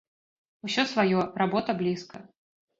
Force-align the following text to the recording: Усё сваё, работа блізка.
Усё 0.69 0.85
сваё, 0.93 1.19
работа 1.45 1.79
блізка. 1.85 2.27